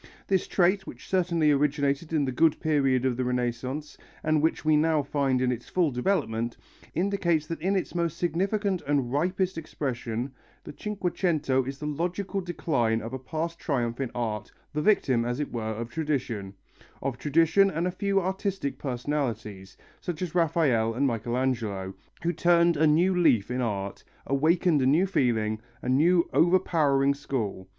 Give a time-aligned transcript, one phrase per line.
[0.25, 4.75] This trait, which certainly originated in the good period of the Renaissance and which we
[4.75, 6.57] now find in its full development,
[6.95, 10.31] indicates that in its more significant and ripest expression
[10.63, 15.39] the Cinquecento is the logical decline of a past triumph in art, the victim, as
[15.39, 16.55] it were, of tradition
[17.03, 21.93] of tradition and a few artistic personalities, such as Raphael and Michelangelo,
[22.23, 27.67] who turned a new leaf in art, awakened a new feeling, a new overpowering school.